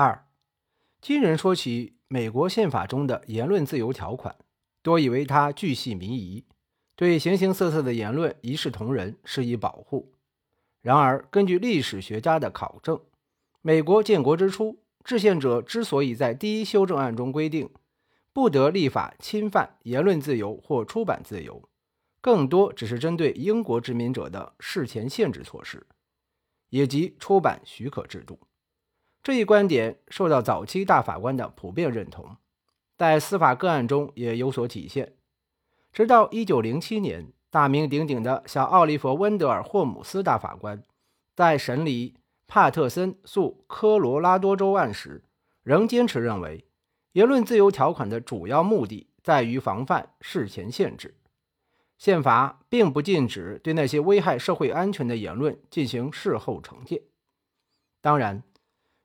[0.00, 0.26] 二，
[1.02, 4.34] 今人说起美国宪法中的言论自由条款，
[4.80, 6.46] 多以为它巨细靡遗，
[6.96, 10.14] 对形形色色的言论一视同仁，施以保护。
[10.80, 12.98] 然而，根据历史学家的考证，
[13.60, 17.68] 美国建国之初，制宪者之所以在第一修正案中规定
[18.32, 21.68] 不得立法侵犯言论自由或出版自由，
[22.22, 25.86] 更多只是针对英国殖民者的事前限制措施，
[26.70, 28.40] 也即出版许可制度。
[29.22, 32.36] 这一观点受到早期大法官的普遍认同，
[32.96, 35.14] 在司法个案中也有所体现。
[35.92, 37.32] 直到1907年。
[37.52, 40.84] 大名鼎鼎的小奥利弗·温德尔·霍姆斯大法官
[41.34, 42.14] 在审理
[42.46, 45.24] 帕特森诉科罗拉多州案时，
[45.64, 46.64] 仍坚持认为，
[47.10, 51.16] 言论自由条款的主要目的在于防范事前限制。
[51.98, 57.02] 宪法并不禁止对那些危害社会安全的言论进行事后惩戒。
[58.00, 58.44] 当然，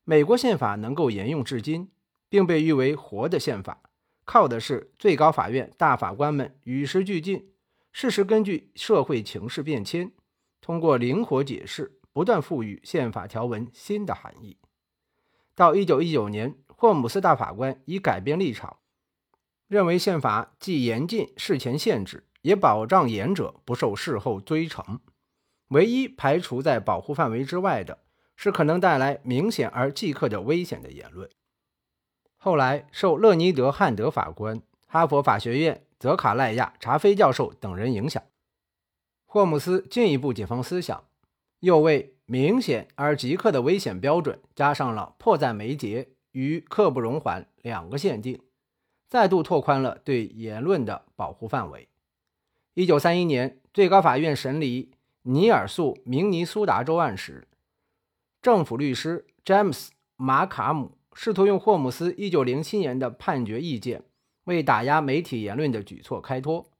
[0.07, 1.89] 美国宪法能够沿用至今，
[2.29, 3.81] 并被誉为“活的宪法”，
[4.23, 7.51] 靠的是最高法院大法官们与时俱进。
[7.91, 10.12] 事实根据社会情势变迁，
[10.62, 14.57] 通过灵活解释，不断赋予宪法条文新的含义。
[15.55, 18.77] 到一九一九年，霍姆斯大法官已改变立场，
[19.67, 24.99] 认为宪法既严禁事前限制，也保障言者不受事后追惩。
[25.69, 28.03] 唯一排除在保护范围之外的
[28.35, 31.29] 是可能带来明显而即刻的危险的言论。
[32.37, 35.81] 后来，受勒尼德·汉德法官、哈佛法学院。
[35.97, 38.21] 泽卡赖亚·查菲教授等人影响，
[39.25, 41.05] 霍姆斯进一步解放思想，
[41.61, 48.39] 又为明显而即刻的危险标准加上了迫在眉睫与刻不容缓两个限定，
[49.07, 51.87] 再度拓宽了对言论的保护范围。
[52.73, 54.91] 一九三一年，最高法院审理
[55.23, 57.47] 尼尔诉明尼苏达州案时，
[58.46, 64.03] 政府律师詹姆斯·马卡姆试图用霍姆斯一九零七年的判决意见。
[64.44, 66.72] 为打压媒体言论的举措开脱。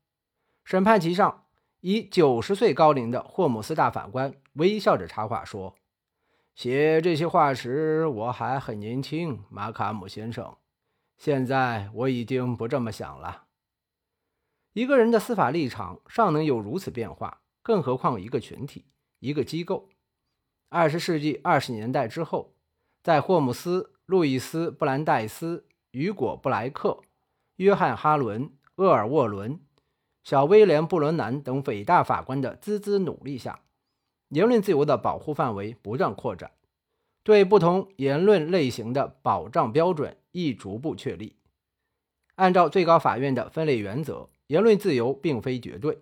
[0.64, 1.48] 审判席上，
[1.82, 5.74] 以九十岁高龄的霍姆斯大法官微笑着插话说
[6.54, 10.56] ：“写这些话时，我还很年轻，马卡姆先生。
[11.18, 13.46] 现在我已经不这么想了。
[14.74, 18.86] 一个人的司法立场尚能有如此变化，更何况一个群体、
[19.18, 19.90] 一个机构？
[20.70, 22.54] 二十世纪二十年代之后，
[23.04, 27.02] 在霍姆斯、路易斯·布兰代斯、雨果·布莱克。
[27.58, 29.62] 约翰·哈伦、厄尔·沃伦、
[30.26, 33.62] 小威廉·布伦南等伟大法官的孜孜努力下，
[34.28, 36.52] 言论自由的保护范围不断扩展，
[37.24, 41.38] 对不同言论类型的保障标准亦逐步确立。
[42.36, 46.00] 按照最高法院的分类原则，言论自由并非绝对。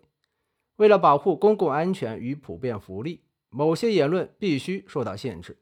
[0.77, 3.22] 为了保护公共安全与普遍福利，
[3.53, 5.57] 某些言论必须受到限制，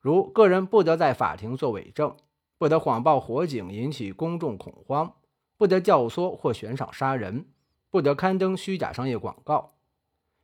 [0.00, 2.16] 如个人不得在法庭作伪证。
[2.56, 5.16] 不得谎报火警引起公众恐慌，
[5.56, 7.46] 不得教唆或悬赏杀人，
[7.90, 9.74] 不得刊登虚假商业广告，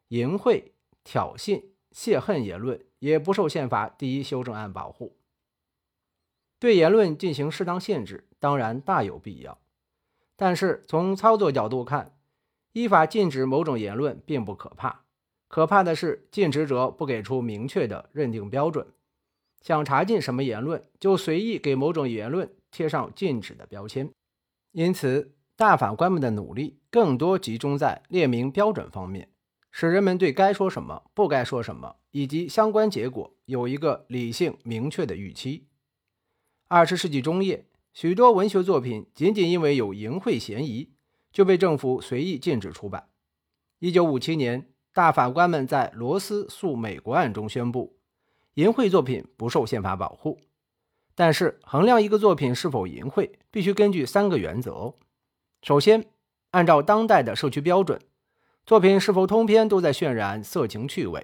[0.08, 0.72] 淫秽、
[1.04, 5.16] 挑衅、泄恨言论也不受宪法第一修正案保护。
[6.58, 9.58] 对言论进行适当限制，当然大有必要。
[10.36, 12.18] 但是从操作角度看，
[12.72, 15.04] 依法禁止某种言论并不可怕，
[15.50, 18.86] 可怕的是禁止者不给出明确的认定标准。
[19.60, 24.08] 想查禁什么言论，就随意给某种言论贴上禁止的标签。
[24.70, 29.28] 因此，大法官们的努力更多集中在列明标准方面，
[29.72, 35.66] 使人们对该说什么、不该说什么以及相关结果有一个理性明确的预期。
[36.68, 40.92] 二十世纪中叶，许多文学作品仅仅因为有淫秽嫌疑，
[41.32, 43.08] 就被政府随意禁止出版。
[43.80, 47.96] 一九五七年，大法官们在罗斯诉美国案中宣布。
[48.54, 50.38] 淫秽作品不受宪法保护，
[51.14, 54.96] 但是衡量一个作品是否淫秽，必须根据三个原则：
[55.62, 56.04] 首先，
[56.50, 58.00] 按照当代的社区标准，
[58.66, 61.22] 作品是否通篇都在渲染色情趣味；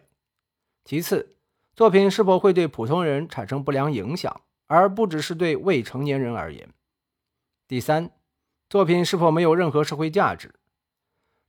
[0.84, 1.36] 其次，
[1.74, 6.68] 作品是否会对普通人产生不良影响，而不只是对未成年人而言；
[7.66, 8.12] 第三，
[8.70, 10.54] 作品是否没有任何社会价值。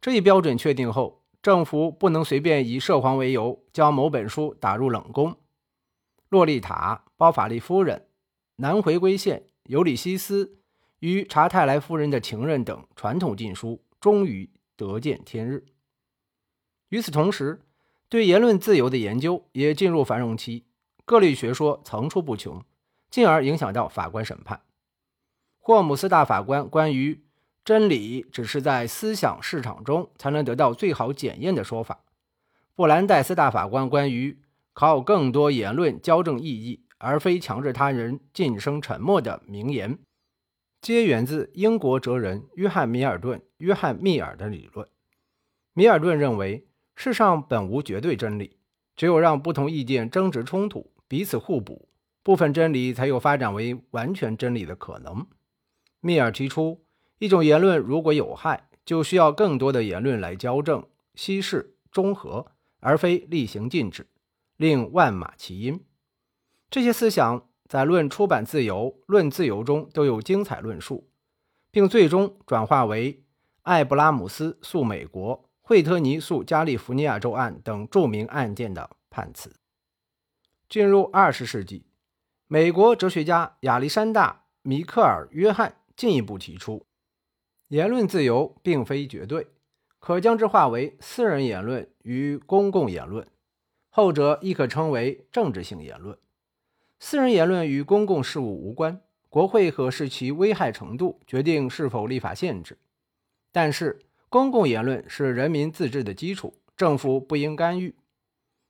[0.02, 5.38] 这一标准确定后，政府不能随便以涉黄为由将某本书打入冷宫。
[6.30, 8.08] 洛丽塔、包法利夫人、
[8.58, 10.60] 南回归线、尤里西斯
[11.00, 15.66] 与查泰莱夫人的情人等传统禁书终于得见天日。
[16.90, 17.62] 与此同时，
[18.10, 20.66] 对言论自由的研究也进入繁荣期，
[21.06, 22.64] 各类学说层出不穷，
[23.10, 24.62] 进而影响到法官审判。
[25.60, 27.26] 霍姆斯大法官关于
[27.68, 32.00] 真理只是在思想市场中才能得到最好检验的说法，
[32.76, 34.40] 布兰代斯大法官关于
[34.72, 40.00] 靠更多言论矫正意义而非强制他人晋升沉默的名言，
[40.80, 44.88] 皆源自英国哲人约翰·米尔顿·约翰·密尔的理论。
[45.74, 46.66] 米尔顿认为，
[46.96, 48.60] 世上本无绝对真理，
[48.96, 51.90] 只有让不同意见争执冲突，彼此互补，
[52.24, 55.28] 部分真理才有发展为完全真理的可能。
[56.00, 56.86] 密尔提出，
[57.20, 62.46] 一种言论如果有害，就需要更多的言论来矫正、稀释、中和，
[62.80, 64.08] 而非厉行禁止，
[64.56, 65.82] 令万马齐喑。
[66.70, 71.10] 这些思想在《论出版自由》《论自由》中都有精彩论述，
[71.72, 73.24] 并最终转化为
[73.64, 79.54] 艾布拉姆斯诉美国、惠特尼诉加利福尼亚州案等著名案件的判词。
[80.70, 81.86] 进入二十世纪，
[82.48, 86.86] 美国哲学家亚历山大·米克尔·约翰进一步提出，
[87.70, 89.48] 言论自由并非绝对，
[90.00, 93.28] 可将之划为私人言论与公共言论，
[93.90, 96.18] 后者亦可称为政治性言论。
[97.00, 102.78] 私人言论与公共事务无关，国会可视其危害程度决定是否立法限制。
[103.52, 104.00] 但是，
[104.30, 107.94] 公共言论是人民自治的基础，政府不应干预。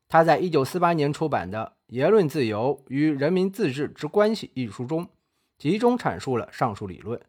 [0.10, 5.08] 他在一九四八年出版的《言论自由与人民自治之关系》一书中，
[5.58, 7.22] 集中阐述了上述理论。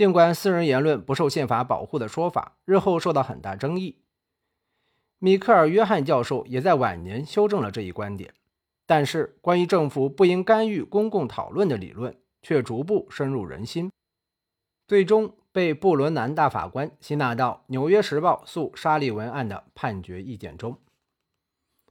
[0.00, 3.98] 尽管私人言论不受宪法保护的说法日后受到很大争议，
[5.18, 8.32] 米克尔·约翰教授也在晚年修正了这一观点。
[8.86, 13.92] 但是，关于政府不应干预公共讨论的理论却逐步深入人心，
[14.88, 20.78] 最终被布伦南大法官吸纳到《纽约时报》诉沙利文案的判决意见中。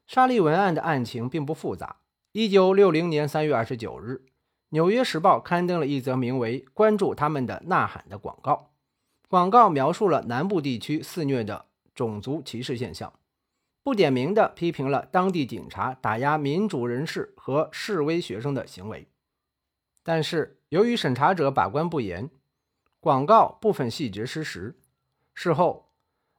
[0.07, 1.97] 沙利文案的案情并不复杂。
[2.31, 4.23] 一九六零年三月二十九日，
[4.71, 8.69] 《纽约时报》刊登了一则名为“关注他们的呐喊”的广告，
[9.27, 13.12] 广告描述了南部地区肆虐的种族歧视现象。
[13.81, 19.07] 不点名地批评了当地警察打压民主人士和示威学生的行为，
[20.04, 22.30] 但是由于审查者把关不严，
[23.00, 24.77] 广告部分细节失实。
[25.33, 25.89] 事后，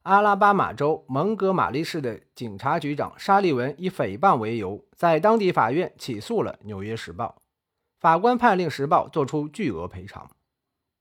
[0.02, 7.34] 阿拉巴马州蒙哥马利市的警察局长沙利文以诽谤为由，在当地法院起诉了《纽约时报》，
[8.00, 10.30] 法官判令《时报》作出巨额赔偿。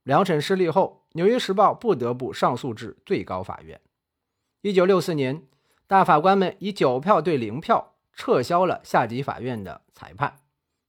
[0.03, 3.81] 两审失利后，《纽约时报》不得不上诉至最高法院。
[4.61, 5.43] 一九六四年。
[5.87, 10.41] 大法官们以九票对零票撤销了下级法院的裁判。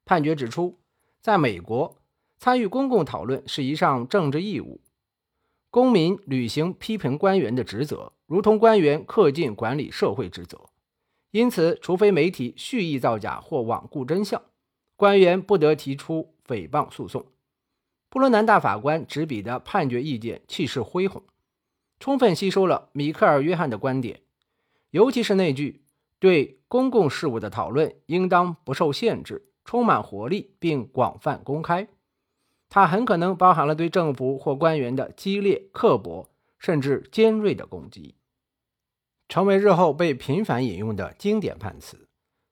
[0.05, 0.79] 判决指出，
[1.23, 1.97] 在美国，
[2.37, 4.83] 参与公共讨论是一项政治义务，
[5.71, 10.61] 公民履行批评官员的职责，如同官员恪尽管理社会职责。
[11.31, 14.43] 因此，除非媒体蓄意造假或罔顾真相，
[15.01, 17.25] 官员不得提出诽谤诉讼。
[18.11, 21.23] 布伦南大法官执笔的判决意见气势恢宏，
[21.99, 24.21] 充分吸收了米克尔·约翰的观点。
[24.91, 25.81] 尤其是那句
[26.21, 31.89] “对公共事务的讨论应当不受限制、充满活力并广泛公开”，
[32.69, 38.17] 它很可能包含了对政府或官员的激烈、刻薄甚至尖锐的攻击，
[39.31, 42.07] 成为日后被频繁引用的经典判词。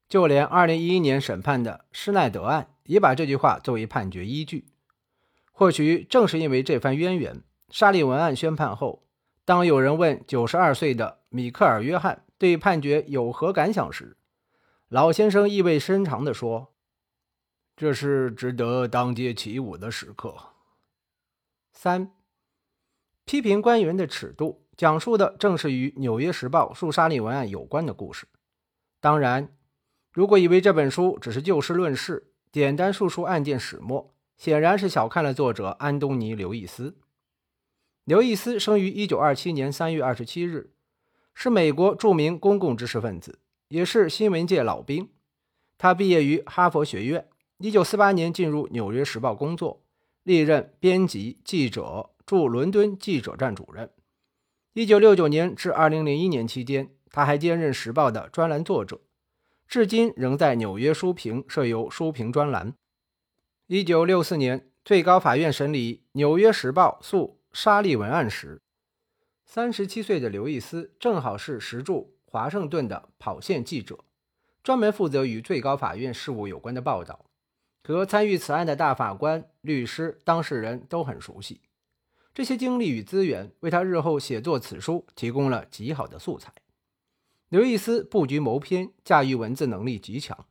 [0.09, 4.67] 就连2011年审判的施耐德案也把这句话作为判决依据。
[5.53, 9.05] 或许正是因为这番渊源，沙利文案宣判后，
[9.45, 14.17] 当有人问92岁的米克尔·约翰，对判决有何感想时，
[14.89, 16.73] 老先生意味深长地说
[17.77, 20.35] ：“这是值得当街起舞的时刻。”
[21.73, 22.13] 三、
[23.25, 28.27] 批评官员的尺度，讲述的正是与《纽约时报》诉沙利文案有关的故事。
[29.01, 29.53] 当然，
[30.19, 36.97] 如果以为这本书只是就事论事，简单述说案件始末，显然是小看了作者安东尼·刘易斯。
[38.03, 40.73] 刘易斯生于1927年3月27日。
[41.35, 45.09] 是美国著名公共知识分子，也是新闻界老兵。
[45.79, 47.29] 他毕业于哈佛学院
[47.61, 49.85] ，1948年进入《纽约时报》工作，
[50.25, 53.89] 历任编辑、记者，驻伦敦记者站主任。
[54.75, 59.01] 1969年至2001年期间，他还兼任《时报》的专栏作者，
[59.69, 62.73] 至今仍在纽约书评设有书评专栏。
[63.69, 68.63] 1964年，最高法院审理《纽约时报》诉沙利文案时。
[69.45, 73.99] 三十七岁的刘易斯正好是时驻华盛顿的跑线记者，
[74.63, 77.27] 专门负责与最高法院事务有关的报道。
[77.85, 81.61] 和参与此案的大法官、律师、当事人都很熟悉，
[82.33, 86.53] 这些经历与资源为他日后写作此书提供了极好的素材。
[87.49, 90.47] 刘易斯布局谋篇，驾驭文字能力极强，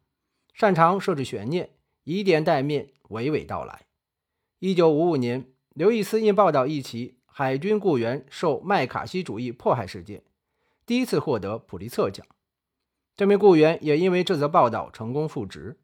[0.53, 1.69] 擅长设置悬念，
[2.03, 3.85] 以点带面，娓娓道来。
[4.59, 7.15] 一九五五年，刘易斯因报道一起。
[7.29, 10.23] 海军雇员受麦卡锡主义迫害事件，
[10.87, 12.25] 第一次获得普利策奖。
[13.15, 15.79] 这名雇员也因为这则报道成功复职。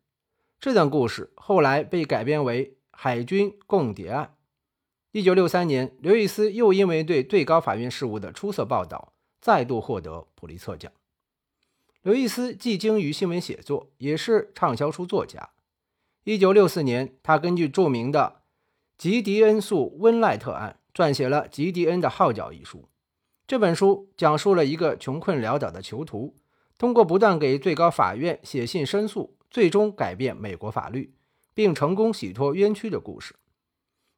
[0.60, 4.36] 这段故事后来被改编为海军共谍案。
[5.12, 10.92] 一九六三年，刘易斯又因为对最高法院事务的出色报道，再度获得普利策奖。
[12.04, 15.52] 刘易斯既精于新闻写作，也是畅销书作家。
[16.26, 18.42] 一九六四年，他根据著名的
[18.98, 22.90] 吉迪恩诉温赖特案，撰写了《吉迪恩的号角》一书。
[23.48, 26.36] 这本书讲述了一个穷困潦倒的囚徒，
[26.78, 31.14] 通过不断给最高法院写信申诉，最终改变美国法律，
[31.54, 33.34] 并成功洗脱冤屈的故事。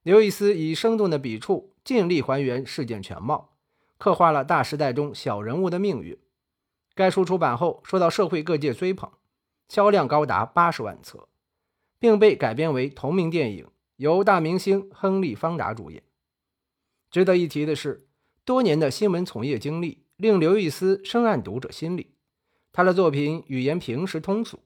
[0.02, 3.54] 刘易斯以生动的笔触，尽力还原事件全貌，
[4.00, 6.18] 刻画了大时代中小人物的命运。
[6.96, 9.12] 该书出版后，受到社会各界追捧，
[9.68, 11.28] 销量高达八十万册，
[12.00, 16.02] 并被改编为同名电影，由大明星亨利·方达主演。
[17.12, 18.08] 值得一提的是，
[18.46, 22.12] 多年的新闻从业经历令刘易斯深谙读者心理。
[22.72, 24.62] 他的作品语言平实通俗，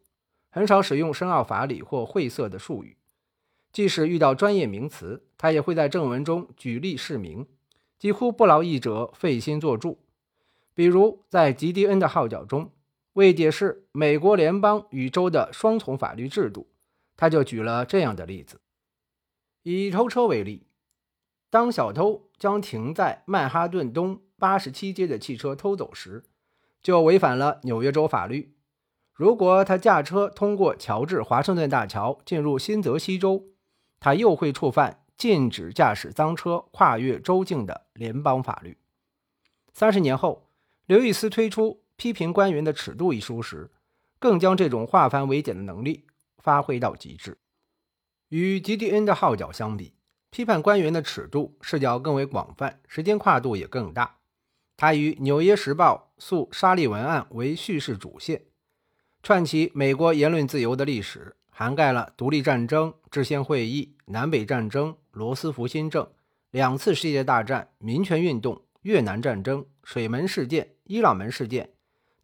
[0.51, 2.97] 很少使用深奥法理或晦涩的术语。
[3.71, 7.47] 即使遇到专业名词，他也会在正文中举例释明，
[7.97, 9.99] 几乎不劳译者费心作注。
[10.79, 12.71] 比如在吉迪恩的号角中，
[13.11, 16.69] 为解释美国联邦与州的双重法律制度，
[17.17, 18.61] 他就举了这样的例子：
[19.63, 20.67] 以偷车为例，
[21.49, 26.23] 当小偷将停在曼哈顿东八十七街的汽车偷走时，
[26.81, 28.55] 就违反了纽约州法律。
[29.11, 33.43] 如果他驾车通过乔治华盛顿大桥进入新泽西州，
[33.99, 38.77] 他又会触犯禁止驾驶赃车跨越州境的联邦法律。
[39.73, 40.48] 三十年后，
[40.89, 43.69] 刘易斯推出《批评官员的尺度》一书时，
[44.17, 46.07] 更将这种化繁为简的能力
[46.39, 47.37] 发挥到极致。
[48.29, 49.93] 与吉迪恩的号角相比，
[50.31, 54.17] 批判官员的尺度视角更为广泛，时间跨度也更大。
[54.75, 58.45] 他以《纽约时报》诉沙利文案为叙事主线，
[59.21, 61.35] 串起美国言论自由的历史。
[61.51, 66.09] 涵盖了独立战争、制宪会议、南北战争、罗斯福新政、
[66.49, 71.69] 两次世界大战、民权运动、越南战争、水门事件、伊朗门事件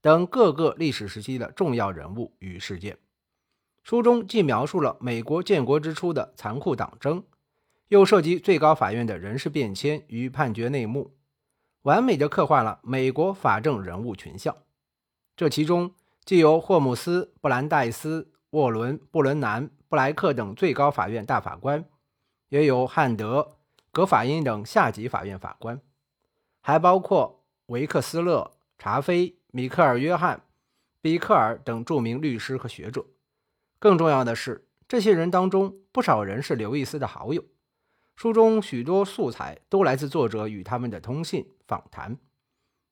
[0.01, 2.97] 等各个历史时期的重要人物与事件。
[3.83, 7.23] 书中既描述了美国建国之初的残酷党争，
[7.89, 11.15] 又涉及最高法院的人事变迁与判决内幕，
[11.83, 14.57] 完美的刻画了美国法政人物群像。
[15.35, 15.93] 这其中
[16.23, 18.31] 既有霍姆斯、布兰代斯。
[18.51, 21.83] 沃伦、布伦南、布莱克等最高法院大法官，
[22.47, 23.57] 也有汉德、
[23.91, 25.81] 格法因等下级法院法官，
[26.61, 30.43] 还包括维克斯勒、查菲、米克尔·约翰、
[31.01, 33.05] 比克尔等著名律师和学者。
[33.79, 37.43] 更重要的是，这些人当中不少人是刘易斯的好友。
[38.15, 42.17] 书中许多素材都来自作者与他们的通信、访谈，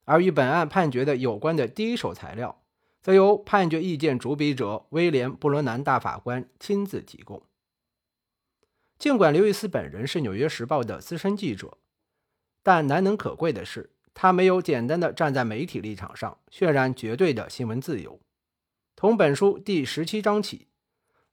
[0.05, 2.59] 而与本案判决的有关的第一手材料。
[3.01, 7.43] 则由判决意见主笔者威廉·布伦南大法官亲自提供。
[8.97, 11.77] 尽管刘易斯本人是《纽约时报》的资深记者，
[12.61, 18.19] 但难能可贵的是，他没有简单的站在媒体立场上渲染绝对的新闻自由。
[18.95, 20.67] 从本书第十七章起，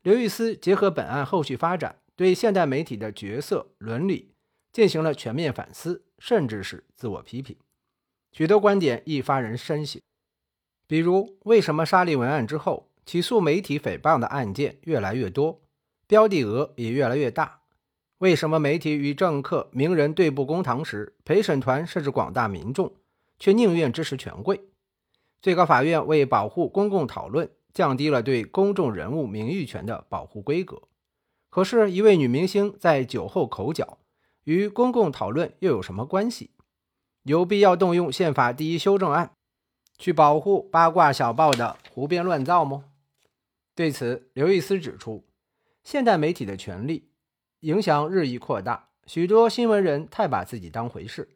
[0.03, 4.35] 刘易斯结合本案后续发展，对现代媒体的角色伦理
[4.73, 7.57] 进行了全面反思，甚至是自我批评，
[8.33, 10.01] 许多观点亦发人深省。
[10.87, 15.63] 比如，为什么沙利文案之后起诉媒体诽谤的案件越来越多，
[16.09, 17.60] 标的额也越来越大？
[18.21, 22.93] 为什么媒体与政客、名人对簿公堂时，陪审团甚至广大民众
[23.39, 24.61] 却宁愿支持权贵？
[25.41, 30.83] 最高法院为保护公共讨论，降低了对公众人物名誉权的保护规格。
[31.49, 33.97] 可是，一位女明星在酒后口角，
[34.45, 36.51] 与公共讨论又有什么关系？
[37.23, 39.31] 有必要动用宪法第一修正案？
[39.97, 42.85] 去保护八卦小报的胡编乱造吗？
[43.75, 45.25] 对此，刘易斯指出，
[45.83, 47.09] 现代媒体的权利
[47.61, 51.29] 影响日益扩大，许多新闻人太把自己当回事，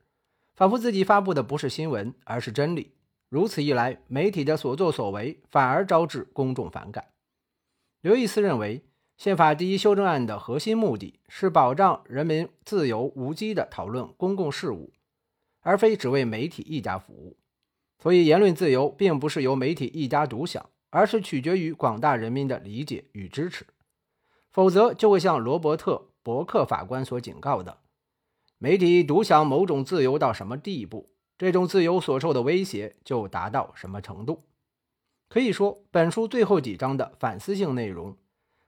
[0.54, 2.92] 仿佛自己发布的不是新闻，而是真理。
[3.28, 7.08] 如此一来，媒体的所作所为反而招致公众反感。
[8.00, 8.82] 刘易斯认为，
[9.18, 14.94] 宪法第一修正案的核心目的是保障人民自由无羁地讨论公共事务，
[15.60, 17.36] 而非只为媒体一家服务。
[18.02, 23.66] 所以，言论自由并不是由媒体一家独享，而是取决于广大人民的理解与支持。
[24.50, 25.92] 否则，就会像罗伯特·
[26.24, 27.80] 伯克法官所警告的：
[28.56, 34.42] 媒体独享某种自由到什么地步，这种自由所受的威胁就达到什么程度。
[35.28, 38.16] 可以说，本书最后几章的反思性内容，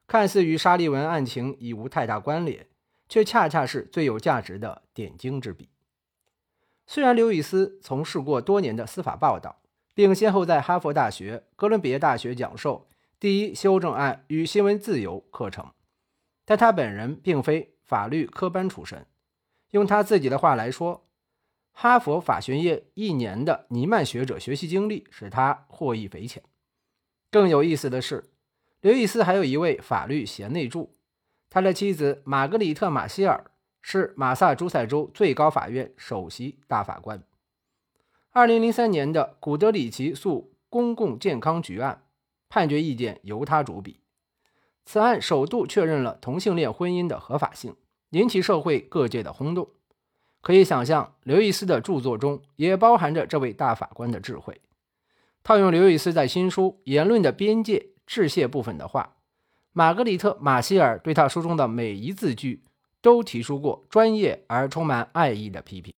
[0.06, 2.66] 看似与沙利文案情已无太大关联，
[3.08, 5.70] 却恰恰是最有价值的点睛之笔。
[6.86, 9.62] 虽然刘易斯从事过多年的司法报道，
[9.94, 12.86] 并先后在哈佛大学、哥伦比亚大学讲授
[13.18, 15.72] 第一修正案与新闻自由课程，
[16.46, 19.04] 但他本人并非法律科班出身。
[19.72, 21.06] 用他自己的话来说，
[21.72, 26.42] 哈佛法学院一年的尼曼学者学习经历使他获益匪浅。
[27.30, 28.30] 更有意思的是，
[28.80, 30.96] 刘易斯还有一位法律贤内助，
[31.50, 33.50] 他的妻子玛格丽特·马歇尔
[33.82, 37.22] 是马萨诸塞州最高法院首席大法官。
[38.30, 42.04] 二零零三年的古德里奇诉公共健康局案
[42.48, 44.00] 判决意见由他主笔，
[44.86, 47.76] 此案首度确认了同性恋婚姻的合法性。
[48.10, 49.68] 引起社会各界的轰动，
[50.40, 54.60] 可以想象，刘易斯的著作中也包含着这位大法官的智慧。
[55.42, 59.16] 套用刘易斯在新书《言论的边界》致谢部分的话，
[59.72, 62.62] 玛格丽特·马歇尔对他书中的每一字句
[63.02, 65.92] 都提出过专业而充满爱意的批评。